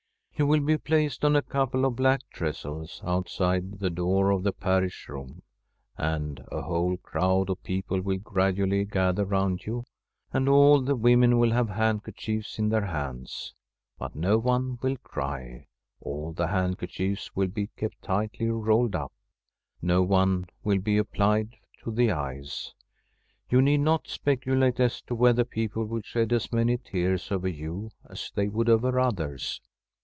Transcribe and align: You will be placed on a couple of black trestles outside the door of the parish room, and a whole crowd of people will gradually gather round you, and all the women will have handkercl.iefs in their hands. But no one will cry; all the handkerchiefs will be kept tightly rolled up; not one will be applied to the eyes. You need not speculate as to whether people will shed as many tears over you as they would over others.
You 0.33 0.47
will 0.47 0.61
be 0.61 0.79
placed 0.79 1.23
on 1.23 1.35
a 1.35 1.43
couple 1.43 1.85
of 1.85 1.95
black 1.95 2.21
trestles 2.31 2.99
outside 3.03 3.77
the 3.77 3.91
door 3.91 4.31
of 4.31 4.41
the 4.41 4.51
parish 4.51 5.07
room, 5.07 5.43
and 5.97 6.43
a 6.51 6.63
whole 6.63 6.97
crowd 6.97 7.51
of 7.51 7.61
people 7.61 8.01
will 8.01 8.17
gradually 8.17 8.83
gather 8.85 9.23
round 9.23 9.67
you, 9.67 9.83
and 10.33 10.49
all 10.49 10.81
the 10.81 10.95
women 10.95 11.37
will 11.37 11.51
have 11.51 11.67
handkercl.iefs 11.67 12.57
in 12.57 12.69
their 12.69 12.87
hands. 12.87 13.53
But 13.99 14.15
no 14.15 14.39
one 14.39 14.79
will 14.81 14.97
cry; 14.97 15.67
all 16.01 16.33
the 16.33 16.47
handkerchiefs 16.47 17.35
will 17.35 17.49
be 17.49 17.67
kept 17.77 18.01
tightly 18.01 18.47
rolled 18.49 18.95
up; 18.95 19.13
not 19.79 20.07
one 20.07 20.45
will 20.63 20.79
be 20.79 20.97
applied 20.97 21.57
to 21.83 21.91
the 21.91 22.09
eyes. 22.11 22.73
You 23.51 23.61
need 23.61 23.81
not 23.81 24.07
speculate 24.07 24.79
as 24.79 25.03
to 25.03 25.13
whether 25.13 25.43
people 25.45 25.85
will 25.85 26.01
shed 26.01 26.33
as 26.33 26.51
many 26.51 26.79
tears 26.79 27.31
over 27.31 27.47
you 27.47 27.91
as 28.09 28.31
they 28.33 28.47
would 28.49 28.69
over 28.69 28.99
others. 28.99 29.61